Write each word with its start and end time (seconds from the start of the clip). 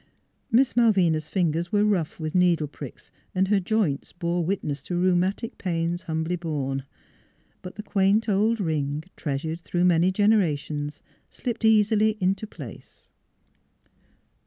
Miss 0.49 0.75
Malvina's 0.75 1.27
fingers 1.27 1.71
were 1.71 1.85
rough 1.85 2.19
with 2.19 2.33
needle 2.33 2.67
pricks 2.67 3.11
and 3.35 3.49
her 3.49 3.59
joints 3.59 4.13
bore 4.13 4.43
wit 4.43 4.63
ness 4.63 4.81
to 4.81 4.95
rheumatic 4.97 5.59
pains 5.59 6.01
humbly 6.01 6.35
borne; 6.35 6.85
but 7.61 7.75
the 7.75 7.83
quaint 7.83 8.27
old 8.27 8.59
ring, 8.59 9.03
treasured 9.15 9.61
through 9.61 9.85
many 9.85 10.11
genera 10.11 10.55
tions, 10.57 11.03
slipped 11.29 11.63
easily 11.63 12.17
into 12.19 12.47
place. 12.47 13.11